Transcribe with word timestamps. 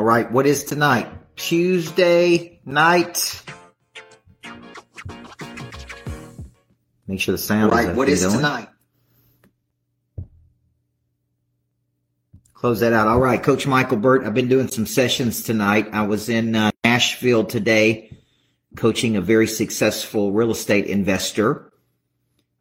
All 0.00 0.06
right, 0.06 0.32
what 0.32 0.46
is 0.46 0.64
tonight? 0.64 1.08
Tuesday 1.36 2.58
night. 2.64 3.42
Make 7.06 7.20
sure 7.20 7.32
the 7.32 7.36
sound 7.36 7.70
All 7.70 7.78
is 7.78 7.86
right, 7.86 7.94
what 7.94 8.08
is 8.08 8.22
going. 8.22 8.36
tonight? 8.36 8.68
Close 12.54 12.80
that 12.80 12.94
out. 12.94 13.08
All 13.08 13.20
right, 13.20 13.42
Coach 13.42 13.66
Michael 13.66 13.98
Burt. 13.98 14.24
I've 14.24 14.32
been 14.32 14.48
doing 14.48 14.68
some 14.68 14.86
sessions 14.86 15.42
tonight. 15.42 15.88
I 15.92 16.06
was 16.06 16.30
in 16.30 16.56
uh, 16.56 16.70
Nashville 16.82 17.44
today, 17.44 18.16
coaching 18.76 19.16
a 19.16 19.20
very 19.20 19.46
successful 19.46 20.32
real 20.32 20.52
estate 20.52 20.86
investor 20.86 21.70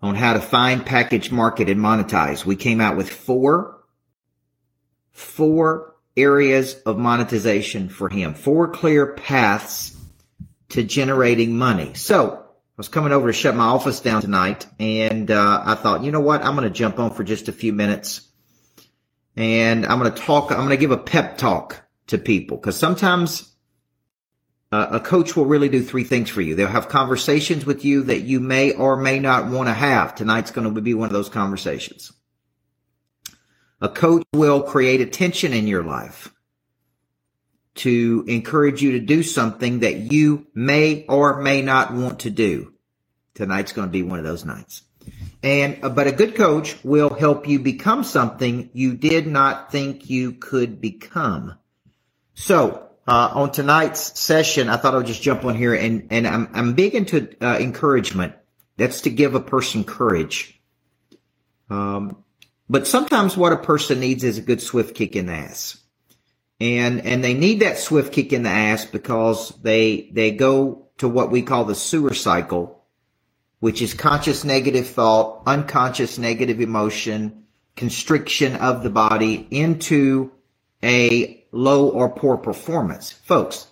on 0.02 0.16
how 0.16 0.34
to 0.34 0.42
find, 0.42 0.86
package, 0.86 1.32
market, 1.32 1.70
and 1.70 1.80
monetize. 1.80 2.44
We 2.44 2.58
came 2.58 2.82
out 2.82 2.98
with 2.98 3.10
four, 3.10 3.82
four 5.13 5.95
areas 6.22 6.76
of 6.86 6.98
monetization 6.98 7.90
for 7.90 8.09
him, 8.09 8.34
four 8.34 8.70
clear 8.70 9.14
paths 9.14 9.96
to 10.70 10.84
generating 10.84 11.58
money. 11.58 11.94
So 11.96 12.36
I 12.38 12.73
was 12.77 12.90
coming 12.90 13.12
over 13.12 13.27
to 13.27 13.34
shut 13.34 13.55
my 13.55 13.66
office 13.66 14.00
down 14.00 14.22
tonight, 14.22 14.68
and 14.80 15.30
uh, 15.32 15.63
I 15.66 15.76
thought, 15.76 16.04
you 16.04 16.12
know 16.12 16.20
what? 16.20 16.44
I'm 16.44 16.55
going 16.55 16.68
to 16.68 16.74
jump 16.74 17.00
on 17.00 17.13
for 17.13 17.24
just 17.24 17.48
a 17.48 17.52
few 17.52 17.74
minutes 17.74 18.30
and 19.40 19.86
I'm 19.86 20.00
going 20.00 20.13
to 20.13 20.22
talk, 20.22 20.52
I'm 20.52 20.58
going 20.58 20.70
to 20.70 20.77
give 20.77 20.91
a 20.91 20.98
pep 20.98 21.38
talk 21.38 21.82
to 22.08 22.18
people 22.18 22.58
because 22.58 22.76
sometimes 22.76 23.49
uh, 24.72 24.88
a 24.91 24.99
coach 24.99 25.36
will 25.36 25.46
really 25.46 25.70
do 25.70 25.82
three 25.82 26.04
things 26.04 26.30
for 26.30 26.41
you. 26.41 26.55
They'll 26.55 26.68
have 26.68 26.90
conversations 26.90 27.66
with 27.66 27.86
you 27.86 28.04
that 28.04 28.22
you 28.22 28.41
may 28.41 28.74
or 28.74 28.98
may 28.98 29.20
not 29.20 29.48
want 29.48 29.68
to 29.68 29.74
have. 29.74 30.13
Tonight's 30.13 30.52
going 30.52 30.74
to 30.74 30.82
be 30.82 30.94
one 30.94 31.08
of 31.08 31.13
those 31.13 31.30
conversations. 31.30 32.12
A 33.82 33.90
coach 33.90 34.24
will 34.34 34.64
create 34.64 35.02
a 35.02 35.06
tension 35.06 35.54
in 35.54 35.68
your 35.68 35.84
life 35.84 36.34
to 37.76 38.26
encourage 38.27 38.82
you 38.82 38.94
to 38.94 38.99
do 38.99 39.24
something 39.24 39.80
that 39.80 40.12
you 40.12 40.48
may 40.54 41.05
or 41.08 41.41
may 41.41 41.62
not 41.62 41.94
want 41.94 42.20
to 42.21 42.30
do. 42.30 42.74
Tonight's 43.36 43.71
going 43.71 43.88
to 43.88 43.91
be 43.91 44.04
one 44.04 44.20
of 44.20 44.26
those 44.26 44.44
nights. 44.44 44.84
And, 45.41 45.84
uh, 45.84 45.90
but 45.90 46.08
a 46.08 46.12
good 46.12 46.36
coach 46.36 46.76
will 46.84 47.10
help 47.10 47.48
you 47.48 47.60
become 47.60 48.04
something 48.04 48.70
you 48.74 48.96
did 48.96 49.27
not 49.27 49.71
think 49.71 50.10
you 50.10 50.34
could 50.34 50.82
become. 50.82 51.58
So, 52.34 52.90
uh, 53.08 53.32
on 53.34 53.52
tonight's 53.54 54.20
session, 54.20 54.68
I 54.68 54.76
thought 54.76 54.93
I 54.93 54.98
would 54.98 55.05
just 55.05 55.21
jump 55.21 55.46
on 55.46 55.55
here 55.55 55.74
and, 55.74 56.08
and 56.10 56.27
I'm, 56.27 56.49
I'm 56.54 56.74
big 56.74 56.96
into, 56.96 57.34
uh, 57.41 57.58
encouragement. 57.60 58.34
That's 58.76 59.02
to 59.02 59.10
give 59.10 59.36
a 59.36 59.40
person 59.40 59.86
courage. 59.86 60.60
Um, 61.70 62.24
but 62.70 62.87
sometimes 62.87 63.35
what 63.35 63.53
a 63.53 63.57
person 63.57 63.99
needs 63.99 64.23
is 64.23 64.38
a 64.38 64.41
good 64.41 64.62
swift 64.62 64.95
kick 64.95 65.16
in 65.16 65.25
the 65.25 65.34
ass. 65.34 65.78
And, 66.62 67.06
and 67.06 67.23
they 67.23 67.34
need 67.34 67.62
that 67.62 67.78
swift 67.78 68.13
kick 68.13 68.34
in 68.34 68.44
the 68.44 68.50
ass 68.50 68.85
because 68.85 69.50
they, 69.62 70.09
they 70.12 70.31
go 70.31 70.88
to 70.97 71.07
what 71.07 71.31
we 71.31 71.41
call 71.41 71.66
the 71.66 71.75
sewer 71.75 72.13
cycle 72.13 72.79
which 73.59 73.81
is 73.81 73.94
conscious 73.94 74.44
negative 74.44 74.88
thought, 74.88 75.44
unconscious 75.45 76.17
negative 76.17 76.62
emotion, 76.62 77.44
constriction 77.75 78.56
of 78.56 78.84
the 78.84 78.90
body 78.90 79.47
into 79.51 80.31
a 80.84 81.45
low 81.51 81.90
or 81.90 82.09
poor 82.09 82.38
performance. 82.38 83.12
Folks, 83.12 83.67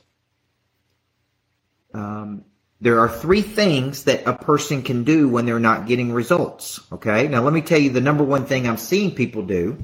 um, 1.94 2.44
there 2.80 3.00
are 3.00 3.10
three 3.10 3.42
things 3.42 4.04
that 4.04 4.28
a 4.28 4.34
person 4.34 4.84
can 4.84 5.04
do 5.04 5.28
when 5.28 5.46
they're 5.46 5.60
not 5.60 5.88
getting 5.88 6.14
results. 6.14 6.80
Okay. 6.92 7.28
Now 7.28 7.42
let 7.42 7.54
me 7.54 7.62
tell 7.62 7.80
you 7.80 7.90
the 7.90 8.02
number 8.02 8.24
one 8.24 8.46
thing 8.46 8.68
I'm 8.68 8.78
seeing 8.78 9.16
people 9.16 9.44
do. 9.44 9.78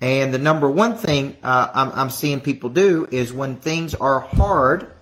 And 0.00 0.32
the 0.32 0.38
number 0.38 0.70
one 0.70 0.96
thing 0.96 1.36
uh, 1.42 1.68
I'm, 1.72 1.92
I'm 1.92 2.10
seeing 2.10 2.40
people 2.40 2.70
do 2.70 3.08
is 3.10 3.32
when 3.32 3.56
things 3.56 3.94
are 3.94 4.20
hard 4.20 4.92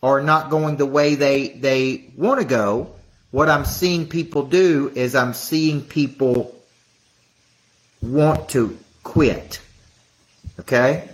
or 0.00 0.22
not 0.22 0.50
going 0.50 0.76
the 0.76 0.86
way 0.86 1.14
they, 1.14 1.48
they 1.48 2.10
want 2.16 2.40
to 2.40 2.46
go, 2.46 2.94
what 3.30 3.48
I'm 3.48 3.64
seeing 3.64 4.08
people 4.08 4.44
do 4.44 4.90
is 4.94 5.14
I'm 5.14 5.34
seeing 5.34 5.82
people 5.82 6.54
want 8.02 8.48
to 8.50 8.78
quit. 9.02 9.60
Okay? 10.60 11.08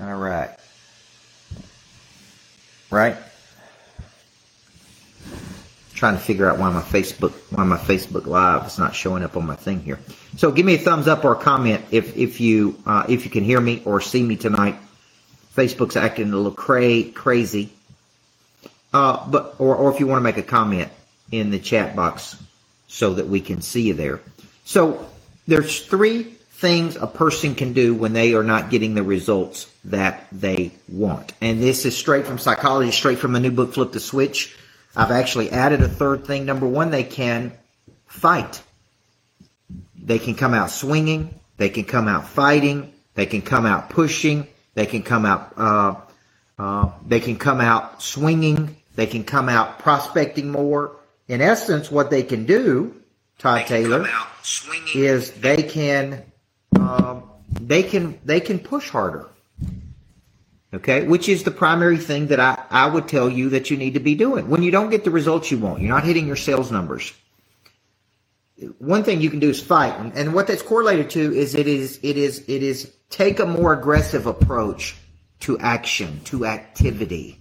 All 0.00 0.16
right. 0.16 0.50
Right? 2.90 3.16
Trying 5.96 6.14
to 6.14 6.20
figure 6.20 6.48
out 6.48 6.58
why 6.58 6.70
my 6.70 6.82
Facebook 6.82 7.32
why 7.50 7.64
my 7.64 7.78
Facebook 7.78 8.26
Live 8.26 8.66
is 8.66 8.78
not 8.78 8.94
showing 8.94 9.22
up 9.24 9.36
on 9.36 9.46
my 9.46 9.56
thing 9.56 9.80
here. 9.80 9.98
So 10.36 10.52
give 10.52 10.66
me 10.66 10.74
a 10.74 10.78
thumbs 10.78 11.08
up 11.08 11.24
or 11.24 11.32
a 11.32 11.36
comment 11.36 11.82
if 11.90 12.14
if 12.16 12.38
you 12.38 12.78
uh, 12.84 13.06
if 13.08 13.24
you 13.24 13.30
can 13.30 13.42
hear 13.42 13.60
me 13.60 13.82
or 13.86 14.02
see 14.02 14.22
me 14.22 14.36
tonight. 14.36 14.76
Facebook's 15.56 15.96
acting 15.96 16.30
a 16.30 16.36
little 16.36 16.52
crazy. 16.52 17.72
Uh, 18.92 19.26
but 19.26 19.56
or, 19.58 19.74
or 19.74 19.92
if 19.92 19.98
you 19.98 20.06
want 20.06 20.18
to 20.18 20.22
make 20.22 20.36
a 20.36 20.42
comment 20.42 20.90
in 21.32 21.50
the 21.50 21.58
chat 21.58 21.96
box 21.96 22.36
so 22.88 23.14
that 23.14 23.26
we 23.26 23.40
can 23.40 23.62
see 23.62 23.82
you 23.88 23.94
there. 23.94 24.20
So 24.64 25.08
there's 25.48 25.80
three 25.80 26.24
things 26.24 26.96
a 26.96 27.06
person 27.06 27.54
can 27.54 27.72
do 27.72 27.94
when 27.94 28.12
they 28.12 28.34
are 28.34 28.42
not 28.42 28.70
getting 28.70 28.94
the 28.94 29.02
results 29.02 29.70
that 29.86 30.26
they 30.32 30.72
want. 30.88 31.32
And 31.40 31.62
this 31.62 31.84
is 31.84 31.96
straight 31.96 32.26
from 32.26 32.38
psychology, 32.38 32.90
straight 32.90 33.18
from 33.18 33.32
the 33.32 33.40
new 33.40 33.50
book, 33.50 33.74
Flip 33.74 33.92
the 33.92 34.00
Switch. 34.00 34.56
I've 34.96 35.10
actually 35.10 35.50
added 35.50 35.82
a 35.82 35.88
third 35.88 36.26
thing. 36.26 36.46
Number 36.46 36.66
one, 36.66 36.90
they 36.90 37.04
can 37.04 37.52
fight. 38.06 38.62
They 40.02 40.18
can 40.18 40.34
come 40.34 40.54
out 40.54 40.70
swinging. 40.70 41.38
They 41.58 41.68
can 41.68 41.84
come 41.84 42.08
out 42.08 42.26
fighting. 42.28 42.92
They 43.14 43.26
can 43.26 43.42
come 43.42 43.66
out 43.66 43.90
pushing. 43.90 44.46
They 44.74 44.86
can 44.86 45.02
come 45.02 45.24
out, 45.24 45.52
uh, 45.56 45.94
uh, 46.58 46.90
they 47.06 47.20
can 47.20 47.36
come 47.36 47.60
out 47.60 48.02
swinging. 48.02 48.76
They 48.94 49.06
can 49.06 49.24
come 49.24 49.48
out 49.48 49.78
prospecting 49.78 50.50
more. 50.50 50.96
In 51.28 51.40
essence, 51.40 51.90
what 51.90 52.10
they 52.10 52.22
can 52.22 52.44
do, 52.46 52.94
Todd 53.38 53.62
They 53.62 53.64
Taylor, 53.64 54.04
come 54.04 54.10
out 54.12 54.28
swinging. 54.42 55.02
is 55.02 55.30
they 55.32 55.62
can 55.62 56.22
um, 56.78 57.22
they 57.50 57.82
can 57.82 58.18
they 58.24 58.40
can 58.40 58.58
push 58.58 58.90
harder. 58.90 59.26
Okay, 60.76 61.06
which 61.06 61.28
is 61.28 61.42
the 61.42 61.50
primary 61.50 61.96
thing 61.96 62.26
that 62.28 62.40
I, 62.40 62.62
I 62.70 62.86
would 62.86 63.08
tell 63.08 63.30
you 63.30 63.50
that 63.50 63.70
you 63.70 63.76
need 63.76 63.94
to 63.94 64.00
be 64.00 64.14
doing 64.14 64.48
when 64.48 64.62
you 64.62 64.70
don't 64.70 64.90
get 64.90 65.04
the 65.04 65.10
results 65.10 65.50
you 65.50 65.58
want. 65.58 65.80
You're 65.80 65.94
not 65.94 66.04
hitting 66.04 66.26
your 66.26 66.36
sales 66.36 66.70
numbers. 66.70 67.12
One 68.78 69.02
thing 69.02 69.20
you 69.20 69.30
can 69.30 69.40
do 69.40 69.50
is 69.50 69.60
fight, 69.60 69.94
and, 70.14 70.34
what 70.34 70.46
that's 70.46 70.62
correlated 70.62 71.10
to 71.10 71.34
is 71.34 71.54
it 71.54 71.66
is 71.66 71.98
it 72.02 72.16
is 72.16 72.44
it 72.48 72.62
is 72.62 72.92
take 73.10 73.38
a 73.38 73.46
more 73.46 73.72
aggressive 73.72 74.26
approach 74.26 74.96
to 75.40 75.58
action 75.58 76.20
to 76.24 76.46
activity. 76.46 77.40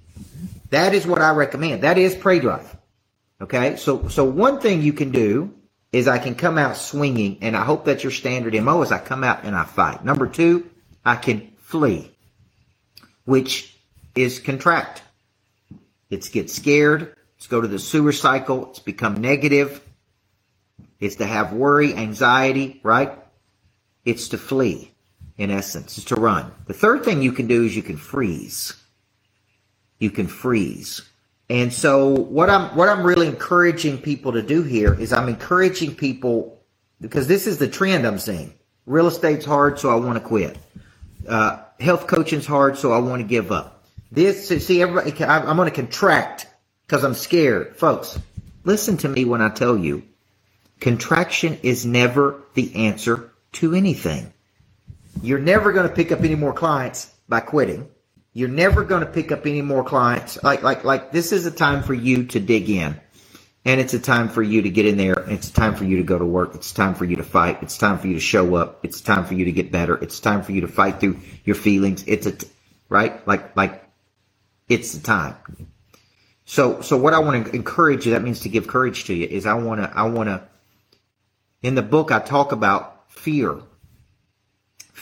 That 0.69 0.93
is 0.93 1.05
what 1.05 1.21
I 1.21 1.31
recommend. 1.31 1.83
That 1.83 1.97
is 1.97 2.15
prey 2.15 2.39
drive. 2.39 2.75
Okay. 3.41 3.75
So, 3.75 4.07
so 4.07 4.23
one 4.23 4.59
thing 4.59 4.81
you 4.81 4.93
can 4.93 5.11
do 5.11 5.53
is 5.91 6.07
I 6.07 6.19
can 6.19 6.35
come 6.35 6.57
out 6.57 6.77
swinging 6.77 7.37
and 7.41 7.55
I 7.55 7.63
hope 7.63 7.85
that 7.85 8.03
your 8.03 8.11
standard 8.11 8.53
MO 8.61 8.81
is 8.81 8.91
I 8.91 8.99
come 8.99 9.23
out 9.23 9.43
and 9.43 9.55
I 9.55 9.63
fight. 9.63 10.03
Number 10.03 10.27
two, 10.27 10.69
I 11.03 11.15
can 11.15 11.53
flee, 11.57 12.14
which 13.25 13.77
is 14.15 14.39
contract. 14.39 15.01
It's 16.09 16.29
get 16.29 16.49
scared. 16.49 17.15
It's 17.37 17.47
go 17.47 17.61
to 17.61 17.67
the 17.67 17.79
sewer 17.79 18.11
cycle. 18.11 18.69
It's 18.69 18.79
become 18.79 19.15
negative. 19.15 19.81
It's 20.99 21.17
to 21.17 21.25
have 21.25 21.53
worry, 21.53 21.93
anxiety, 21.93 22.79
right? 22.83 23.11
It's 24.05 24.29
to 24.29 24.37
flee 24.37 24.91
in 25.37 25.51
essence. 25.51 25.97
It's 25.97 26.07
to 26.07 26.15
run. 26.15 26.51
The 26.67 26.73
third 26.73 27.03
thing 27.03 27.21
you 27.21 27.33
can 27.33 27.47
do 27.47 27.65
is 27.65 27.75
you 27.75 27.83
can 27.83 27.97
freeze 27.97 28.73
you 29.99 30.11
can 30.11 30.27
freeze. 30.27 31.01
And 31.49 31.71
so 31.71 32.09
what 32.09 32.49
I'm 32.49 32.75
what 32.75 32.89
I'm 32.89 33.05
really 33.05 33.27
encouraging 33.27 33.99
people 33.99 34.33
to 34.33 34.41
do 34.41 34.63
here 34.63 34.93
is 34.93 35.13
I'm 35.13 35.29
encouraging 35.29 35.95
people 35.95 36.59
because 36.99 37.27
this 37.27 37.45
is 37.45 37.57
the 37.57 37.67
trend 37.67 38.05
I'm 38.05 38.19
seeing. 38.19 38.53
Real 38.85 39.07
estate's 39.07 39.45
hard, 39.45 39.79
so 39.79 39.89
I 39.89 39.95
want 39.95 40.15
to 40.21 40.27
quit. 40.27 40.57
Uh, 41.27 41.63
health 41.79 42.07
coaching's 42.07 42.45
hard, 42.45 42.77
so 42.77 42.91
I 42.91 42.99
want 42.99 43.21
to 43.21 43.27
give 43.27 43.51
up. 43.51 43.83
This 44.11 44.47
see 44.47 44.81
everybody. 44.81 45.23
I'm 45.23 45.57
going 45.57 45.69
to 45.69 45.75
contract 45.75 46.47
because 46.85 47.03
I'm 47.03 47.13
scared, 47.13 47.77
folks. 47.77 48.19
Listen 48.63 48.97
to 48.97 49.09
me 49.09 49.25
when 49.25 49.41
I 49.41 49.49
tell 49.49 49.77
you, 49.77 50.03
contraction 50.79 51.59
is 51.63 51.85
never 51.85 52.41
the 52.53 52.75
answer 52.87 53.31
to 53.53 53.73
anything. 53.73 54.31
You're 55.21 55.39
never 55.39 55.71
going 55.71 55.87
to 55.87 55.95
pick 55.95 56.11
up 56.11 56.19
any 56.19 56.35
more 56.35 56.53
clients 56.53 57.11
by 57.27 57.39
quitting. 57.39 57.87
You're 58.33 58.49
never 58.49 58.83
going 58.83 59.01
to 59.01 59.11
pick 59.11 59.31
up 59.31 59.45
any 59.45 59.61
more 59.61 59.83
clients. 59.83 60.41
Like, 60.43 60.61
like, 60.61 60.83
like 60.83 61.11
this 61.11 61.31
is 61.31 61.45
a 61.45 61.51
time 61.51 61.83
for 61.83 61.93
you 61.93 62.25
to 62.25 62.39
dig 62.39 62.69
in. 62.69 62.99
And 63.65 63.81
it's 63.81 63.95
a 63.95 63.99
time 63.99 64.29
for 64.29 64.43
you 64.43 64.61
to 64.61 64.69
get 64.69 64.85
in 64.85 64.95
there. 64.97 65.19
It's 65.27 65.49
a 65.49 65.53
time 65.53 65.75
for 65.75 65.85
you 65.85 65.97
to 65.97 66.03
go 66.03 66.19
to 66.19 66.25
work. 66.25 66.53
It's 66.53 66.71
time 66.71 66.93
for 66.93 67.05
you 67.05 67.15
to 67.15 67.23
fight. 67.23 67.63
It's 67.63 67.77
time 67.77 67.97
for 67.97 68.07
you 68.07 68.13
to 68.13 68.19
show 68.19 68.55
up. 68.55 68.79
It's 68.83 69.01
time 69.01 69.25
for 69.25 69.33
you 69.33 69.45
to 69.45 69.51
get 69.51 69.71
better. 69.71 69.95
It's 69.97 70.19
time 70.19 70.43
for 70.43 70.51
you 70.51 70.61
to 70.61 70.67
fight 70.67 70.99
through 70.99 71.19
your 71.45 71.55
feelings. 71.55 72.03
It's 72.05 72.27
a, 72.27 72.31
t- 72.33 72.47
right? 72.89 73.27
Like, 73.27 73.57
like 73.57 73.83
it's 74.69 74.93
the 74.93 75.01
time. 75.01 75.35
So, 76.45 76.81
so 76.81 76.95
what 76.95 77.15
I 77.15 77.19
want 77.19 77.47
to 77.47 77.55
encourage 77.55 78.05
you, 78.05 78.13
that 78.13 78.21
means 78.21 78.41
to 78.41 78.49
give 78.49 78.67
courage 78.67 79.05
to 79.05 79.15
you 79.15 79.25
is 79.25 79.47
I 79.47 79.55
want 79.55 79.81
to, 79.81 79.91
I 79.97 80.03
want 80.03 80.29
to, 80.29 80.43
in 81.63 81.73
the 81.73 81.81
book, 81.81 82.11
I 82.11 82.19
talk 82.19 82.51
about 82.51 83.11
fear 83.11 83.59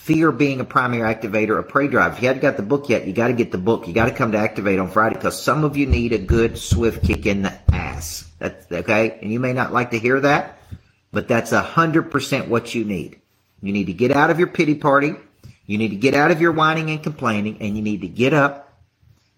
Fear 0.04 0.34
being 0.34 0.60
a 0.60 0.66
primary 0.66 1.16
activator 1.16 1.58
of 1.58 1.70
prey 1.70 1.88
drive. 1.88 2.16
If 2.18 2.22
you 2.22 2.28
haven't 2.28 2.42
got 2.42 2.58
the 2.58 2.62
book 2.62 2.90
yet, 2.90 3.08
you 3.08 3.14
got 3.14 3.28
to 3.30 3.34
get 3.34 3.54
the 3.54 3.58
book. 3.58 3.88
You 3.88 3.94
got 3.94 4.10
to 4.10 4.14
come 4.14 4.34
to 4.34 4.38
Activate 4.38 4.78
on 4.78 4.90
Friday 4.90 5.16
because 5.16 5.42
some 5.42 5.64
of 5.64 5.78
you 5.78 5.86
need 5.86 6.12
a 6.12 6.18
good 6.18 6.58
swift 6.58 7.06
kick 7.06 7.26
in 7.26 7.44
the 7.44 7.58
ass. 7.74 8.30
That's 8.38 8.70
okay. 8.70 9.18
And 9.22 9.32
you 9.32 9.40
may 9.40 9.54
not 9.54 9.72
like 9.72 9.92
to 9.92 9.98
hear 9.98 10.20
that, 10.20 10.60
but 11.14 11.30
that's 11.30 11.54
a 11.54 11.62
hundred 11.62 12.12
percent 12.12 12.50
what 12.50 12.76
you 12.76 12.84
need. 12.84 13.22
You 13.62 13.72
need 13.72 13.86
to 13.86 13.94
get 13.94 14.12
out 14.12 14.30
of 14.30 14.40
your 14.40 14.50
pity 14.50 14.76
party. 14.76 15.16
You 15.66 15.78
need 15.78 15.92
to 15.92 15.96
get 15.96 16.16
out 16.16 16.32
of 16.32 16.42
your 16.42 16.52
whining 16.52 16.90
and 16.90 17.02
complaining 17.02 17.60
and 17.62 17.78
you 17.78 17.82
need 17.82 18.02
to 18.02 18.10
get 18.10 18.34
up 18.34 18.74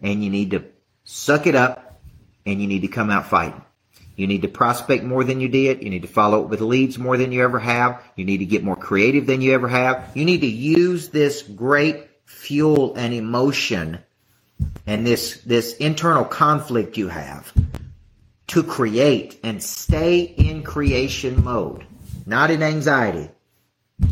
and 0.01 0.23
you 0.23 0.31
need 0.31 0.49
to 0.49 0.63
suck 1.03 1.45
it 1.45 1.53
up 1.53 2.01
and 2.43 2.59
you 2.59 2.67
need 2.67 2.81
to 2.81 2.87
come 2.87 3.11
out 3.11 3.27
fighting. 3.27 3.61
You 4.15 4.27
need 4.27 4.43
to 4.43 4.47
prospect 4.47 5.03
more 5.03 5.23
than 5.23 5.41
you 5.41 5.49
did. 5.49 5.83
You 5.83 5.89
need 5.89 6.03
to 6.03 6.07
follow 6.07 6.43
up 6.43 6.49
with 6.49 6.61
leads 6.61 6.97
more 6.97 7.17
than 7.17 7.31
you 7.31 7.43
ever 7.43 7.59
have. 7.59 8.01
You 8.15 8.25
need 8.25 8.37
to 8.37 8.45
get 8.45 8.63
more 8.63 8.75
creative 8.75 9.25
than 9.25 9.41
you 9.41 9.53
ever 9.53 9.67
have. 9.67 10.11
You 10.15 10.25
need 10.25 10.41
to 10.41 10.47
use 10.47 11.09
this 11.09 11.41
great 11.41 12.07
fuel 12.25 12.95
and 12.95 13.13
emotion 13.13 13.99
and 14.87 15.05
this, 15.05 15.41
this 15.41 15.75
internal 15.77 16.23
conflict 16.23 16.97
you 16.97 17.09
have 17.09 17.51
to 18.47 18.63
create 18.63 19.39
and 19.43 19.61
stay 19.61 20.21
in 20.21 20.63
creation 20.63 21.43
mode, 21.43 21.85
not 22.25 22.51
in 22.51 22.63
anxiety. 22.63 23.29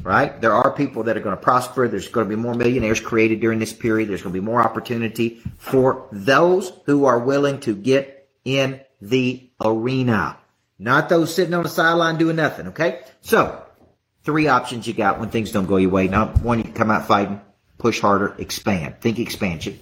Right? 0.02 0.40
There 0.40 0.54
are 0.54 0.72
people 0.72 1.04
that 1.04 1.18
are 1.18 1.20
going 1.20 1.36
to 1.36 1.42
prosper. 1.42 1.90
There's 1.90 2.08
going 2.08 2.30
to 2.30 2.36
be 2.36 2.42
more 2.42 2.54
millionaires 2.54 3.02
created 3.02 3.42
during 3.42 3.60
this 3.60 3.74
period. 3.74 4.08
There's 4.08 4.22
going 4.22 4.34
to 4.34 4.40
be 4.40 4.46
more 4.46 4.62
opportunity 4.62 5.42
for 5.58 6.08
those 6.12 6.72
who 6.86 7.04
are 7.04 7.20
willing 7.20 7.60
to 7.62 7.76
get 7.76 8.30
in 8.46 8.80
the 9.04 9.50
arena. 9.64 10.38
Not 10.80 11.10
those 11.10 11.34
sitting 11.34 11.54
on 11.54 11.64
the 11.64 11.70
sideline 11.70 12.18
doing 12.18 12.38
nothing, 12.38 12.68
okay? 12.70 13.02
So, 13.22 13.64
three 14.24 14.48
options 14.48 14.88
you 14.88 14.94
got 14.94 15.20
when 15.20 15.30
things 15.30 15.52
don't 15.52 15.66
go 15.66 15.78
your 15.78 15.92
way. 15.92 16.08
Number 16.08 16.40
one, 16.40 16.60
you 16.60 16.72
come 16.72 16.90
out 16.90 17.08
fighting, 17.08 17.42
push 17.78 18.00
harder, 18.00 18.36
expand. 18.38 19.02
Think 19.02 19.20
expansion. 19.20 19.80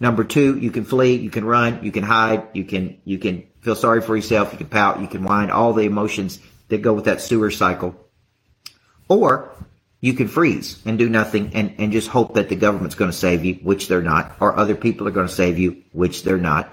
Number 0.00 0.22
two, 0.22 0.58
you 0.58 0.70
can 0.70 0.84
flee, 0.84 1.16
you 1.16 1.30
can 1.30 1.44
run, 1.44 1.82
you 1.82 1.90
can 1.90 2.04
hide, 2.04 2.48
you 2.52 2.64
can, 2.64 3.00
you 3.04 3.18
can 3.18 3.44
feel 3.62 3.74
sorry 3.74 4.00
for 4.00 4.14
yourself, 4.14 4.52
you 4.52 4.58
can 4.58 4.68
pout, 4.68 5.00
you 5.00 5.08
can 5.08 5.24
whine, 5.24 5.50
all 5.50 5.72
the 5.72 5.82
emotions 5.82 6.38
that 6.68 6.82
go 6.82 6.92
with 6.92 7.06
that 7.06 7.20
sewer 7.20 7.50
cycle. 7.50 7.96
Or 9.08 9.50
you 10.00 10.12
can 10.12 10.28
freeze 10.28 10.80
and 10.84 10.98
do 10.98 11.08
nothing 11.08 11.52
and, 11.54 11.74
and 11.78 11.90
just 11.90 12.08
hope 12.08 12.34
that 12.34 12.48
the 12.48 12.54
government's 12.54 12.94
going 12.94 13.10
to 13.10 13.16
save 13.16 13.44
you, 13.44 13.54
which 13.54 13.88
they're 13.88 14.02
not, 14.02 14.36
or 14.40 14.56
other 14.56 14.76
people 14.76 15.08
are 15.08 15.12
going 15.12 15.26
to 15.26 15.34
save 15.34 15.58
you, 15.58 15.82
which 15.92 16.22
they're 16.22 16.36
not. 16.36 16.72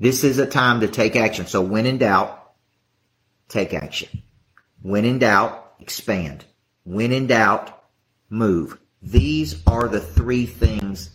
This 0.00 0.24
is 0.24 0.38
a 0.38 0.46
time 0.46 0.80
to 0.80 0.88
take 0.88 1.14
action. 1.14 1.46
So 1.46 1.60
when 1.60 1.84
in 1.84 1.98
doubt, 1.98 2.54
take 3.48 3.74
action. 3.74 4.22
When 4.80 5.04
in 5.04 5.18
doubt, 5.18 5.74
expand. 5.78 6.46
When 6.84 7.12
in 7.12 7.26
doubt, 7.26 7.84
move. 8.30 8.78
These 9.02 9.62
are 9.66 9.88
the 9.88 10.00
three 10.00 10.46
things, 10.46 11.10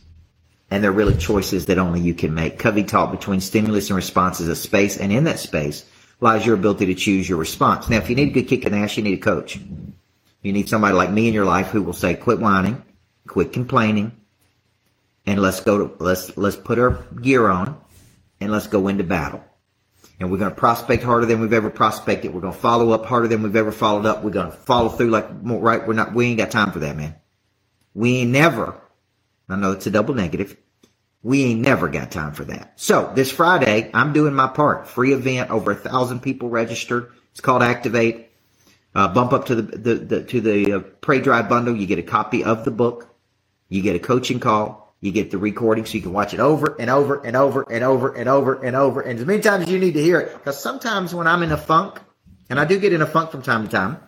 and 0.70 0.84
they're 0.84 0.92
really 0.92 1.18
choices 1.18 1.66
that 1.66 1.80
only 1.80 2.00
you 2.00 2.14
can 2.14 2.36
make. 2.36 2.60
Covey 2.60 2.84
taught 2.84 3.12
between 3.12 3.42
stimulus 3.42 3.90
and 3.90 3.96
response 3.96 4.40
is 4.40 4.50
a 4.50 4.56
space, 4.56 4.98
and 4.98 5.12
in 5.12 5.24
that 5.24 5.40
space 5.40 5.84
lies 6.22 6.46
your 6.46 6.56
ability 6.56 6.86
to 6.86 6.96
choose 6.96 7.28
your 7.28 7.40
response. 7.40 7.90
Now, 7.90 7.98
if 7.98 8.10
you 8.10 8.16
need 8.16 8.30
a 8.30 8.34
good 8.34 8.48
kick 8.48 8.66
in 8.66 8.72
the 8.72 8.78
ass, 8.78 8.98
you 8.98 9.04
need 9.04 9.18
a 9.18 9.22
coach. 9.22 9.58
You 10.44 10.54
need 10.54 10.70
somebody 10.70 10.94
like 10.94 11.10
me 11.10 11.28
in 11.28 11.34
your 11.34 11.46
life 11.46 11.68
who 11.68 11.82
will 11.82 11.94
say, 11.94 12.14
quit 12.14 12.40
whining, 12.40 12.84
quit 13.28 13.52
complaining, 13.52 14.12
and 15.26 15.42
let's 15.42 15.60
go 15.60 15.88
to, 15.88 16.04
let's, 16.04 16.38
let's 16.38 16.56
put 16.56 16.78
our 16.78 17.04
gear 17.22 17.50
on 17.50 17.80
and 18.40 18.52
let's 18.52 18.68
go 18.68 18.88
into 18.88 19.04
battle. 19.04 19.44
And 20.20 20.32
we're 20.32 20.38
going 20.38 20.52
to 20.52 20.56
prospect 20.56 21.04
harder 21.04 21.26
than 21.26 21.42
we've 21.42 21.52
ever 21.52 21.70
prospected. 21.70 22.34
We're 22.34 22.42
going 22.42 22.54
to 22.54 22.60
follow 22.60 22.92
up 22.92 23.06
harder 23.06 23.28
than 23.28 23.44
we've 23.44 23.56
ever 23.56 23.72
followed 23.72 24.06
up. 24.06 24.24
We're 24.24 24.32
going 24.32 24.52
to 24.52 24.58
follow 24.58 24.90
through 24.90 25.10
like, 25.10 25.28
right? 25.42 25.86
We're 25.86 25.94
not, 25.94 26.14
we 26.14 26.28
ain't 26.28 26.38
got 26.38 26.52
time 26.52 26.72
for 26.72 26.80
that, 26.80 26.96
man. 26.96 27.16
We 27.94 28.18
ain't 28.18 28.32
never, 28.32 28.80
I 29.50 29.56
know 29.58 29.74
it's 29.74 29.88
a 29.88 29.92
double 29.92 30.14
negative. 30.14 30.56
We 31.22 31.44
ain't 31.46 31.62
never 31.62 31.90
got 31.90 32.12
time 32.12 32.34
for 32.34 32.46
that. 32.46 32.80
So 32.80 33.12
this 33.16 33.32
Friday, 33.32 33.90
I'm 33.94 34.14
doing 34.14 34.34
my 34.34 34.48
part. 34.48 34.88
Free 34.88 35.12
event, 35.12 35.50
over 35.50 35.72
a 35.72 35.76
thousand 35.76 36.22
people 36.22 36.50
registered. 36.50 37.12
It's 37.32 37.42
called 37.42 37.64
Activate. 37.64 38.30
Uh, 38.94 39.10
bump 39.10 39.34
up 39.34 39.48
to 39.48 39.56
the, 39.56 39.62
the, 39.78 39.96
the 39.96 40.24
to 40.24 40.40
the 40.40 40.72
uh, 40.72 40.80
Prey 40.80 41.20
Drive 41.20 41.50
bundle. 41.50 41.76
You 41.76 41.86
get 41.86 42.00
a 42.00 42.04
copy 42.04 42.46
of 42.46 42.64
the 42.64 42.72
book. 42.72 43.14
You 43.68 43.82
get 43.82 43.96
a 43.96 44.00
coaching 44.00 44.40
call. 44.40 44.85
You 45.06 45.12
get 45.12 45.30
the 45.30 45.38
recording 45.38 45.86
so 45.86 45.94
you 45.94 46.02
can 46.02 46.14
watch 46.14 46.34
it 46.34 46.40
over 46.40 46.76
and 46.80 46.90
over 46.90 47.24
and 47.24 47.36
over 47.36 47.62
and 47.70 47.84
over 47.84 48.12
and 48.16 48.28
over 48.28 48.56
and 48.56 48.76
over 48.76 49.02
and 49.02 49.20
as 49.20 49.26
many 49.28 49.40
times 49.40 49.66
as 49.66 49.70
you 49.72 49.78
need 49.78 49.94
to 49.94 50.02
hear 50.02 50.20
it. 50.20 50.34
Because 50.34 50.60
sometimes 50.60 51.14
when 51.14 51.28
I'm 51.28 51.44
in 51.44 51.52
a 51.52 51.58
funk, 51.58 52.00
and 52.50 52.60
I 52.60 52.66
do 52.66 52.80
get 52.80 52.92
in 52.92 53.04
a 53.04 53.06
funk 53.06 53.30
from 53.30 53.44
time 53.44 53.66
to 53.66 53.72
time, 53.72 54.00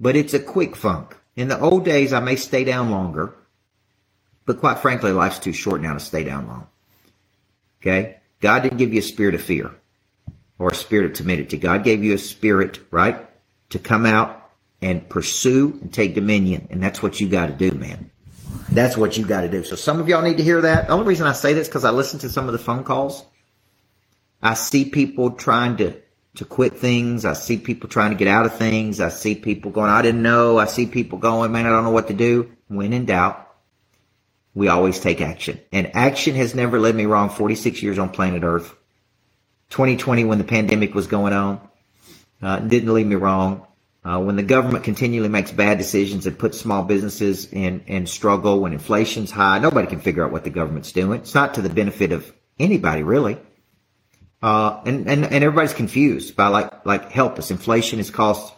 but 0.00 0.16
it's 0.16 0.34
a 0.34 0.40
quick 0.40 0.74
funk. 0.74 1.16
In 1.36 1.46
the 1.46 1.60
old 1.60 1.84
days, 1.84 2.12
I 2.12 2.18
may 2.18 2.34
stay 2.34 2.64
down 2.64 2.90
longer, 2.90 3.36
but 4.46 4.58
quite 4.58 4.80
frankly, 4.80 5.12
life's 5.12 5.38
too 5.38 5.52
short 5.52 5.80
now 5.80 5.94
to 5.94 6.00
stay 6.00 6.24
down 6.24 6.48
long. 6.48 6.66
Okay? 7.80 8.16
God 8.40 8.64
didn't 8.64 8.78
give 8.78 8.92
you 8.92 8.98
a 8.98 9.04
spirit 9.04 9.36
of 9.36 9.42
fear 9.42 9.70
or 10.58 10.70
a 10.70 10.74
spirit 10.74 11.06
of 11.06 11.12
timidity. 11.12 11.56
God 11.56 11.84
gave 11.84 12.02
you 12.02 12.14
a 12.14 12.18
spirit, 12.18 12.80
right, 12.90 13.28
to 13.68 13.78
come 13.78 14.06
out 14.06 14.50
and 14.82 15.08
pursue 15.08 15.78
and 15.80 15.92
take 15.92 16.16
dominion. 16.16 16.66
And 16.68 16.82
that's 16.82 17.00
what 17.00 17.20
you 17.20 17.28
got 17.28 17.46
to 17.46 17.52
do, 17.52 17.70
man. 17.78 18.10
That's 18.72 18.96
what 18.96 19.18
you 19.18 19.26
got 19.26 19.42
to 19.42 19.48
do. 19.48 19.64
So 19.64 19.76
some 19.76 20.00
of 20.00 20.08
y'all 20.08 20.22
need 20.22 20.36
to 20.36 20.44
hear 20.44 20.60
that. 20.60 20.86
The 20.86 20.92
only 20.92 21.06
reason 21.06 21.26
I 21.26 21.32
say 21.32 21.54
this 21.54 21.68
because 21.68 21.84
I 21.84 21.90
listen 21.90 22.20
to 22.20 22.28
some 22.28 22.46
of 22.46 22.52
the 22.52 22.58
phone 22.58 22.84
calls. 22.84 23.24
I 24.42 24.54
see 24.54 24.84
people 24.84 25.32
trying 25.32 25.76
to 25.78 26.00
to 26.36 26.44
quit 26.44 26.76
things. 26.76 27.24
I 27.24 27.32
see 27.32 27.58
people 27.58 27.88
trying 27.88 28.10
to 28.10 28.16
get 28.16 28.28
out 28.28 28.46
of 28.46 28.54
things. 28.54 29.00
I 29.00 29.08
see 29.08 29.34
people 29.34 29.72
going, 29.72 29.90
I 29.90 30.00
didn't 30.02 30.22
know. 30.22 30.58
I 30.58 30.66
see 30.66 30.86
people 30.86 31.18
going, 31.18 31.50
man, 31.50 31.66
I 31.66 31.70
don't 31.70 31.84
know 31.84 31.90
what 31.90 32.08
to 32.08 32.14
do. 32.14 32.50
When 32.68 32.92
in 32.92 33.04
doubt, 33.06 33.48
we 34.54 34.68
always 34.68 35.00
take 35.00 35.20
action. 35.20 35.60
And 35.72 35.94
action 35.96 36.36
has 36.36 36.54
never 36.54 36.78
led 36.78 36.94
me 36.94 37.06
wrong 37.06 37.30
46 37.30 37.82
years 37.82 37.98
on 37.98 38.10
planet 38.10 38.44
Earth. 38.44 38.74
2020 39.70 40.24
when 40.24 40.38
the 40.38 40.44
pandemic 40.44 40.94
was 40.94 41.06
going 41.06 41.32
on, 41.32 41.60
uh, 42.42 42.58
didn't 42.60 42.92
lead 42.92 43.06
me 43.06 43.16
wrong. 43.16 43.66
Uh, 44.02 44.18
when 44.18 44.36
the 44.36 44.42
government 44.42 44.82
continually 44.82 45.28
makes 45.28 45.52
bad 45.52 45.76
decisions 45.76 46.26
and 46.26 46.38
puts 46.38 46.58
small 46.58 46.82
businesses 46.82 47.52
in, 47.52 47.80
in 47.86 48.06
struggle, 48.06 48.60
when 48.60 48.72
inflation's 48.72 49.30
high, 49.30 49.58
nobody 49.58 49.86
can 49.86 50.00
figure 50.00 50.24
out 50.24 50.32
what 50.32 50.42
the 50.42 50.50
government's 50.50 50.92
doing. 50.92 51.20
It's 51.20 51.34
not 51.34 51.54
to 51.54 51.62
the 51.62 51.68
benefit 51.68 52.12
of 52.12 52.32
anybody, 52.58 53.02
really. 53.02 53.36
Uh, 54.42 54.80
and, 54.86 55.06
and, 55.06 55.24
and 55.26 55.44
everybody's 55.44 55.74
confused 55.74 56.34
by 56.34 56.48
like, 56.48 56.86
like 56.86 57.12
help 57.12 57.38
us. 57.38 57.50
Inflation 57.50 57.98
has 57.98 58.10
cost, 58.10 58.54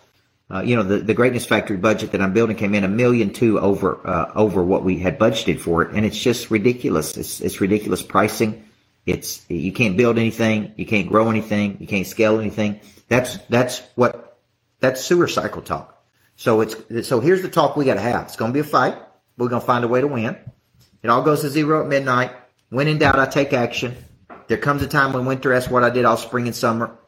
uh, 0.49 0.61
you 0.61 0.77
know, 0.77 0.85
the, 0.85 0.99
the 0.99 1.15
greatness 1.15 1.45
factory 1.45 1.77
budget 1.77 2.13
that 2.13 2.21
I'm 2.21 2.33
building 2.33 2.55
came 2.55 2.73
in 2.73 2.85
a 2.85 2.89
million 2.89 3.33
two 3.33 3.59
over, 3.59 3.99
uh, 4.07 4.31
over 4.37 4.63
what 4.63 4.85
we 4.85 5.01
had 5.01 5.19
budgeted 5.19 5.59
for 5.59 5.83
it. 5.83 5.91
And 5.93 6.07
it's 6.07 6.19
just 6.19 6.53
ridiculous. 6.53 7.17
It's, 7.17 7.41
it's 7.41 7.61
ridiculous 7.61 8.01
pricing. 8.01 8.65
It's, 9.07 9.45
you 9.51 9.73
can't 9.73 9.97
build 9.97 10.19
anything. 10.19 10.73
You 10.77 10.87
can't 10.87 11.09
grow 11.09 11.31
anything. 11.31 11.79
You 11.81 11.89
can't 11.89 12.07
scale 12.07 12.39
anything. 12.39 12.79
That's, 13.09 13.39
that's 13.49 13.83
what 13.97 14.32
that's 14.83 15.01
sewer 15.01 15.29
cycle 15.29 15.63
talk. 15.63 16.05
So 16.37 16.61
it's 16.61 17.09
so 17.09 17.21
here's 17.21 17.41
the 17.41 17.49
talk 17.49 17.77
we 17.77 17.85
got 17.85 17.95
to 17.95 18.01
have. 18.01 18.25
It's 18.25 18.37
going 18.37 18.51
to 18.51 18.55
be 18.55 18.61
a 18.61 18.65
fight. 18.65 18.99
We're 19.39 19.49
going 19.49 19.63
to 19.63 19.67
find 19.67 19.85
a 19.85 19.89
way 19.89 20.01
to 20.03 20.07
win. 20.09 20.37
It 21.03 21.09
all 21.09 21.23
goes 21.23 21.41
to 21.41 21.49
zero 21.49 21.83
at 21.83 21.89
midnight. 21.89 22.33
When 22.69 22.89
in 22.89 22.99
doubt, 22.99 23.19
I 23.19 23.27
take 23.27 23.53
action. 23.53 23.97
There 24.49 24.59
comes 24.59 24.83
a 24.83 24.89
time 24.89 25.13
when 25.13 25.25
winter 25.25 25.53
asks 25.53 25.71
what 25.71 25.85
I 25.85 25.91
did 25.91 26.05
all 26.05 26.17
spring 26.17 26.47
and 26.47 26.57
summer, 26.57 26.99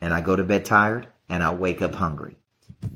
and 0.00 0.12
I 0.12 0.20
go 0.20 0.36
to 0.36 0.44
bed 0.44 0.64
tired 0.66 1.08
and 1.28 1.42
I 1.42 1.54
wake 1.54 1.80
up 1.80 1.94
hungry. 1.94 2.36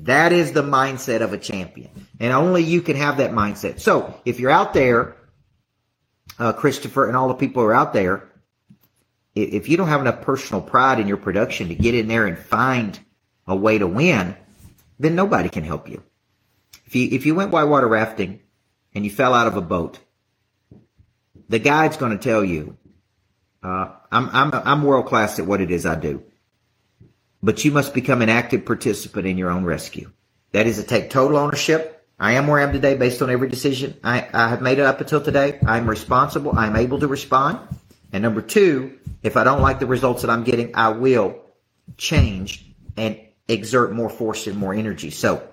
That 0.03 0.31
is 0.31 0.51
the 0.51 0.61
mindset 0.61 1.21
of 1.21 1.33
a 1.33 1.37
champion, 1.37 1.89
and 2.19 2.31
only 2.31 2.63
you 2.63 2.81
can 2.81 2.95
have 2.95 3.17
that 3.17 3.31
mindset. 3.31 3.79
So 3.79 4.21
if 4.23 4.39
you're 4.39 4.51
out 4.51 4.73
there, 4.73 5.15
uh, 6.37 6.53
Christopher, 6.53 7.07
and 7.07 7.17
all 7.17 7.27
the 7.27 7.33
people 7.33 7.63
who 7.63 7.69
are 7.69 7.73
out 7.73 7.91
there, 7.91 8.29
if 9.33 9.67
you 9.67 9.77
don't 9.77 9.87
have 9.87 10.01
enough 10.01 10.21
personal 10.21 10.61
pride 10.61 10.99
in 10.99 11.07
your 11.07 11.17
production 11.17 11.69
to 11.69 11.75
get 11.75 11.95
in 11.95 12.07
there 12.07 12.27
and 12.27 12.37
find 12.37 12.99
a 13.47 13.55
way 13.55 13.77
to 13.77 13.87
win, 13.87 14.35
then 14.99 15.15
nobody 15.15 15.49
can 15.49 15.63
help 15.63 15.89
you. 15.89 16.03
If 16.85 16.95
you 16.95 17.09
if 17.11 17.25
you 17.25 17.35
went 17.35 17.51
whitewater 17.51 17.87
rafting 17.87 18.41
and 18.93 19.05
you 19.05 19.11
fell 19.11 19.33
out 19.33 19.47
of 19.47 19.57
a 19.57 19.61
boat, 19.61 19.99
the 21.49 21.59
guide's 21.59 21.97
going 21.97 22.11
to 22.11 22.23
tell 22.23 22.43
you, 22.43 22.77
uh, 23.63 23.89
"I'm 24.11 24.29
I'm 24.31 24.51
I'm 24.53 24.83
world 24.83 25.05
class 25.05 25.39
at 25.39 25.45
what 25.45 25.61
it 25.61 25.71
is 25.71 25.85
I 25.85 25.95
do," 25.95 26.23
but 27.41 27.63
you 27.63 27.71
must 27.71 27.93
become 27.93 28.21
an 28.21 28.29
active 28.29 28.65
participant 28.65 29.25
in 29.25 29.37
your 29.37 29.49
own 29.49 29.63
rescue. 29.63 30.11
That 30.51 30.67
is 30.67 30.77
to 30.77 30.83
take 30.83 31.09
total 31.09 31.37
ownership. 31.37 32.05
I 32.19 32.33
am 32.33 32.45
where 32.45 32.59
I 32.59 32.63
am 32.63 32.73
today 32.73 32.95
based 32.95 33.21
on 33.21 33.31
every 33.31 33.49
decision 33.49 33.97
I, 34.03 34.27
I 34.31 34.49
have 34.49 34.61
made 34.61 34.77
it 34.77 34.85
up 34.85 35.01
until 35.01 35.21
today. 35.21 35.59
I 35.65 35.77
am 35.77 35.89
responsible. 35.89 36.51
I 36.55 36.67
am 36.67 36.75
able 36.75 36.99
to 36.99 37.07
respond. 37.07 37.59
And 38.13 38.21
number 38.21 38.41
two, 38.41 38.99
if 39.23 39.37
I 39.37 39.43
don't 39.43 39.61
like 39.61 39.79
the 39.79 39.87
results 39.87 40.21
that 40.21 40.29
I'm 40.29 40.43
getting, 40.43 40.75
I 40.75 40.89
will 40.89 41.41
change 41.97 42.65
and 42.97 43.19
exert 43.51 43.91
more 43.91 44.09
force 44.09 44.47
and 44.47 44.57
more 44.57 44.73
energy. 44.73 45.11
So 45.11 45.47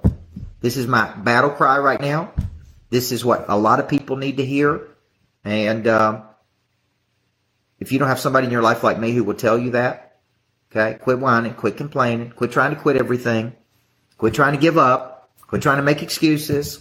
this 0.61 0.76
is 0.76 0.87
my 0.87 1.12
battle 1.14 1.50
cry 1.50 1.78
right 1.78 2.00
now. 2.00 2.33
This 2.90 3.12
is 3.12 3.25
what 3.25 3.47
a 3.49 3.57
lot 3.57 3.81
of 3.81 3.88
people 3.88 4.17
need 4.17 4.38
to 4.38 4.45
hear. 4.45 4.88
And 5.45 5.87
um, 5.87 6.23
if 7.78 7.93
you 7.93 7.99
don't 7.99 8.09
have 8.09 8.21
somebody 8.21 8.47
in 8.47 8.52
your 8.52 8.62
life 8.62 8.83
like 8.83 8.99
me 8.99 9.12
who 9.12 9.25
will 9.25 9.35
tell 9.35 9.59
you 9.59 9.73
that, 9.73 10.21
okay, 10.71 10.99
quit 10.99 11.19
whining, 11.19 11.55
quit 11.55 11.76
complaining, 11.76 12.31
quit 12.31 12.52
trying 12.52 12.75
to 12.75 12.81
quit 12.81 12.97
everything, 12.97 13.55
quit 14.17 14.35
trying 14.35 14.55
to 14.55 14.61
give 14.61 14.78
up, 14.78 15.31
quit 15.47 15.62
trying 15.62 15.78
to 15.78 15.83
make 15.83 16.02
excuses, 16.02 16.81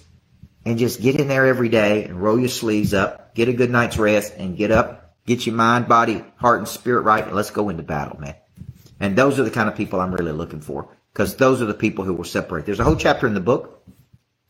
and 0.66 0.78
just 0.78 1.02
get 1.02 1.20
in 1.20 1.28
there 1.28 1.46
every 1.46 1.70
day 1.70 2.04
and 2.06 2.22
roll 2.22 2.40
your 2.40 2.50
sleeves 2.50 2.94
up, 2.94 3.36
get 3.36 3.48
a 3.48 3.54
good 3.54 3.70
night's 3.70 3.98
rest 3.98 4.34
and 4.38 4.58
get 4.58 4.72
up, 4.72 5.16
get 5.26 5.46
your 5.46 5.56
mind, 5.56 5.88
body, 5.88 6.24
heart, 6.38 6.60
and 6.60 6.68
spirit 6.68 7.02
right, 7.02 7.26
and 7.26 7.36
let's 7.36 7.52
go 7.52 7.70
into 7.70 7.84
battle, 7.84 8.20
man. 8.20 8.36
And 9.00 9.16
those 9.16 9.40
are 9.40 9.44
the 9.44 9.52
kind 9.52 9.70
of 9.70 9.76
people 9.76 10.02
I'm 10.02 10.14
really 10.14 10.32
looking 10.32 10.62
for 10.62 10.90
because 11.18 11.36
those 11.36 11.64
are 11.64 11.66
the 11.66 11.74
people 11.74 12.06
who 12.06 12.14
will 12.14 12.24
separate. 12.24 12.68
There's 12.68 12.80
a 12.80 12.84
whole 12.84 12.96
chapter 12.96 13.26
in 13.26 13.34
the 13.34 13.40
book 13.40 13.84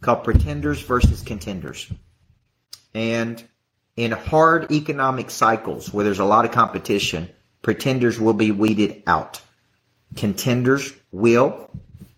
called 0.02 0.26
Pretenders 0.26 0.82
versus 0.82 1.22
Contenders. 1.22 1.90
And 2.94 3.42
in 3.96 4.12
hard 4.12 4.70
economic 4.70 5.30
cycles 5.30 5.94
where 5.94 6.04
there's 6.04 6.20
a 6.20 6.26
lot 6.26 6.44
of 6.44 6.52
competition, 6.52 7.30
pretenders 7.62 8.20
will 8.20 8.34
be 8.34 8.52
weeded 8.52 9.02
out. 9.08 9.42
Contenders 10.18 10.92
will 11.10 11.70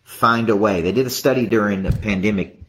find 0.01 0.49
a 0.49 0.55
way. 0.55 0.81
They 0.81 0.93
did 0.93 1.05
a 1.05 1.11
study 1.11 1.45
during 1.45 1.83
the 1.83 1.91
pandemic 1.91 2.59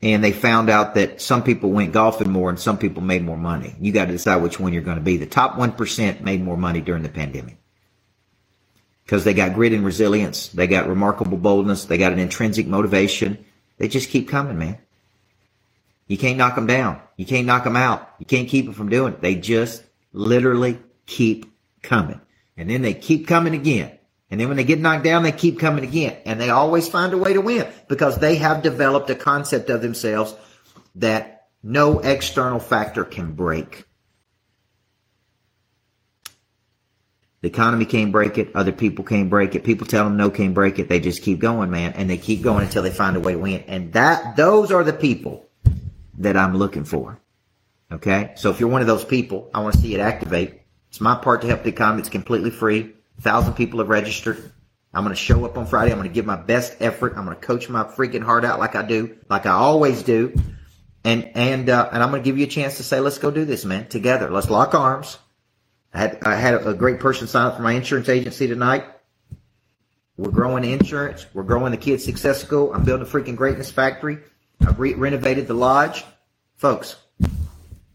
and 0.00 0.24
they 0.24 0.32
found 0.32 0.70
out 0.70 0.94
that 0.94 1.20
some 1.20 1.42
people 1.42 1.70
went 1.70 1.92
golfing 1.92 2.30
more 2.30 2.48
and 2.48 2.58
some 2.58 2.78
people 2.78 3.02
made 3.02 3.22
more 3.22 3.36
money. 3.36 3.76
You 3.78 3.92
got 3.92 4.06
to 4.06 4.12
decide 4.12 4.36
which 4.36 4.58
one 4.58 4.72
you're 4.72 4.80
going 4.80 4.96
to 4.96 5.02
be. 5.02 5.18
The 5.18 5.26
top 5.26 5.56
1% 5.56 6.22
made 6.22 6.42
more 6.42 6.56
money 6.56 6.80
during 6.80 7.02
the 7.02 7.10
pandemic 7.10 7.58
because 9.04 9.24
they 9.24 9.34
got 9.34 9.54
grit 9.54 9.72
and 9.72 9.84
resilience. 9.84 10.48
They 10.48 10.66
got 10.66 10.88
remarkable 10.88 11.38
boldness. 11.38 11.84
They 11.84 11.98
got 11.98 12.12
an 12.12 12.18
intrinsic 12.18 12.66
motivation. 12.66 13.44
They 13.78 13.88
just 13.88 14.10
keep 14.10 14.28
coming, 14.28 14.58
man. 14.58 14.78
You 16.06 16.18
can't 16.18 16.38
knock 16.38 16.54
them 16.54 16.66
down. 16.66 17.00
You 17.16 17.26
can't 17.26 17.46
knock 17.46 17.64
them 17.64 17.76
out. 17.76 18.08
You 18.18 18.26
can't 18.26 18.48
keep 18.48 18.66
them 18.66 18.74
from 18.74 18.88
doing 18.88 19.14
it. 19.14 19.20
They 19.20 19.34
just 19.34 19.82
literally 20.12 20.78
keep 21.06 21.46
coming. 21.82 22.20
And 22.56 22.70
then 22.70 22.82
they 22.82 22.94
keep 22.94 23.26
coming 23.26 23.54
again. 23.54 23.98
And 24.30 24.40
then 24.40 24.48
when 24.48 24.56
they 24.56 24.64
get 24.64 24.80
knocked 24.80 25.04
down, 25.04 25.22
they 25.22 25.32
keep 25.32 25.58
coming 25.58 25.84
again. 25.84 26.16
And 26.24 26.40
they 26.40 26.50
always 26.50 26.88
find 26.88 27.12
a 27.12 27.18
way 27.18 27.34
to 27.34 27.40
win 27.40 27.66
because 27.88 28.18
they 28.18 28.36
have 28.36 28.62
developed 28.62 29.10
a 29.10 29.14
concept 29.14 29.70
of 29.70 29.82
themselves 29.82 30.34
that 30.96 31.48
no 31.62 32.00
external 32.00 32.58
factor 32.58 33.04
can 33.04 33.32
break. 33.32 33.84
The 37.44 37.50
economy 37.50 37.84
can't 37.84 38.10
break 38.10 38.38
it. 38.38 38.56
Other 38.56 38.72
people 38.72 39.04
can't 39.04 39.28
break 39.28 39.54
it. 39.54 39.64
People 39.64 39.86
tell 39.86 40.04
them 40.04 40.16
no 40.16 40.30
can't 40.30 40.54
break 40.54 40.78
it. 40.78 40.88
They 40.88 40.98
just 40.98 41.20
keep 41.20 41.40
going, 41.40 41.70
man. 41.70 41.92
And 41.92 42.08
they 42.08 42.16
keep 42.16 42.40
going 42.40 42.64
until 42.64 42.82
they 42.82 42.90
find 42.90 43.18
a 43.18 43.20
way 43.20 43.34
to 43.34 43.38
win. 43.38 43.64
And 43.68 43.92
that, 43.92 44.34
those 44.34 44.72
are 44.72 44.82
the 44.82 44.94
people 44.94 45.46
that 46.20 46.38
I'm 46.38 46.56
looking 46.56 46.84
for. 46.84 47.20
Okay. 47.92 48.32
So 48.36 48.48
if 48.48 48.60
you're 48.60 48.70
one 48.70 48.80
of 48.80 48.86
those 48.86 49.04
people, 49.04 49.50
I 49.52 49.60
want 49.60 49.74
to 49.74 49.80
see 49.82 49.94
it 49.94 50.00
activate. 50.00 50.62
It's 50.88 51.02
my 51.02 51.16
part 51.16 51.42
to 51.42 51.46
help 51.46 51.64
the 51.64 51.68
economy. 51.68 52.00
It's 52.00 52.08
completely 52.08 52.50
free 52.50 52.94
thousand 53.20 53.52
people 53.52 53.80
have 53.80 53.90
registered. 53.90 54.50
I'm 54.94 55.04
going 55.04 55.14
to 55.14 55.20
show 55.20 55.44
up 55.44 55.58
on 55.58 55.66
Friday. 55.66 55.92
I'm 55.92 55.98
going 55.98 56.08
to 56.08 56.14
give 56.14 56.24
my 56.24 56.36
best 56.36 56.78
effort. 56.80 57.12
I'm 57.14 57.26
going 57.26 57.38
to 57.38 57.46
coach 57.46 57.68
my 57.68 57.84
freaking 57.84 58.22
heart 58.22 58.46
out 58.46 58.58
like 58.58 58.74
I 58.74 58.86
do, 58.86 59.18
like 59.28 59.44
I 59.44 59.50
always 59.50 60.02
do. 60.02 60.34
And, 61.04 61.30
and, 61.34 61.68
uh, 61.68 61.90
and 61.92 62.02
I'm 62.02 62.08
going 62.08 62.22
to 62.22 62.24
give 62.24 62.38
you 62.38 62.46
a 62.46 62.48
chance 62.48 62.78
to 62.78 62.84
say, 62.84 63.00
let's 63.00 63.18
go 63.18 63.30
do 63.30 63.44
this, 63.44 63.66
man, 63.66 63.86
together. 63.88 64.30
Let's 64.30 64.48
lock 64.48 64.74
arms. 64.74 65.18
I 65.94 65.98
had, 65.98 66.18
I 66.24 66.34
had 66.34 66.66
a 66.66 66.74
great 66.74 66.98
person 66.98 67.28
sign 67.28 67.46
up 67.46 67.56
for 67.56 67.62
my 67.62 67.72
insurance 67.72 68.08
agency 68.08 68.48
tonight. 68.48 68.84
We're 70.16 70.32
growing 70.32 70.64
insurance. 70.64 71.26
We're 71.32 71.44
growing 71.44 71.70
the 71.70 71.76
kids 71.76 72.04
success 72.04 72.42
school. 72.42 72.72
I'm 72.74 72.84
building 72.84 73.06
a 73.06 73.10
freaking 73.10 73.36
greatness 73.36 73.70
factory. 73.70 74.18
I've 74.60 74.78
re- 74.78 74.94
renovated 74.94 75.46
the 75.46 75.54
lodge. 75.54 76.04
Folks, 76.56 76.96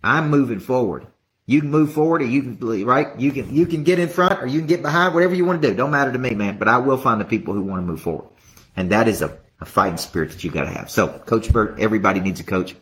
I'm 0.03 0.29
moving 0.29 0.59
forward. 0.59 1.07
You 1.45 1.61
can 1.61 1.71
move 1.71 1.93
forward 1.93 2.21
or 2.21 2.25
you 2.25 2.41
can 2.41 2.85
right? 2.85 3.19
You 3.19 3.31
can, 3.31 3.53
you 3.53 3.65
can 3.65 3.83
get 3.83 3.99
in 3.99 4.07
front 4.07 4.41
or 4.41 4.47
you 4.47 4.59
can 4.59 4.67
get 4.67 4.81
behind, 4.81 5.13
whatever 5.13 5.33
you 5.35 5.45
want 5.45 5.61
to 5.61 5.69
do. 5.69 5.75
Don't 5.75 5.91
matter 5.91 6.11
to 6.11 6.19
me, 6.19 6.31
man, 6.35 6.57
but 6.57 6.67
I 6.67 6.77
will 6.77 6.97
find 6.97 7.19
the 7.19 7.25
people 7.25 7.53
who 7.53 7.63
want 7.63 7.81
to 7.81 7.85
move 7.85 8.01
forward. 8.01 8.29
And 8.77 8.91
that 8.91 9.07
is 9.07 9.21
a, 9.21 9.37
a 9.59 9.65
fighting 9.65 9.97
spirit 9.97 10.31
that 10.31 10.43
you 10.43 10.51
got 10.51 10.65
to 10.65 10.69
have. 10.69 10.89
So 10.89 11.07
Coach 11.07 11.51
Burt, 11.51 11.79
everybody 11.79 12.19
needs 12.19 12.39
a 12.39 12.43
coach. 12.43 12.75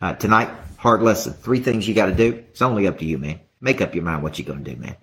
Uh, 0.00 0.14
tonight, 0.14 0.50
hard 0.78 1.02
lesson. 1.02 1.32
Three 1.32 1.60
things 1.60 1.86
you 1.86 1.94
got 1.94 2.06
to 2.06 2.14
do. 2.14 2.44
It's 2.50 2.62
only 2.62 2.88
up 2.88 2.98
to 2.98 3.04
you, 3.04 3.18
man. 3.18 3.40
Make 3.62 3.80
up 3.80 3.94
your 3.94 4.04
mind 4.04 4.22
what 4.24 4.38
you're 4.38 4.46
going 4.46 4.64
to 4.64 4.74
do, 4.74 4.78
man. 4.78 4.96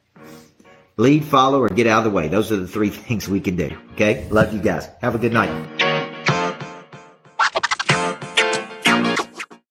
Lead, 0.98 1.24
follow, 1.24 1.62
or 1.62 1.70
get 1.70 1.88
out 1.88 2.00
of 2.00 2.04
the 2.04 2.10
way. 2.16 2.28
Those 2.28 2.52
are 2.52 2.58
the 2.58 2.68
three 2.68 2.90
things 3.08 3.28
we 3.28 3.40
can 3.40 3.56
do. 3.56 3.76
Okay. 3.94 4.28
Love 4.30 4.54
you 4.54 4.60
guys. 4.60 4.88
Have 5.02 5.16
a 5.16 5.18
good 5.18 5.34
night. 5.34 5.99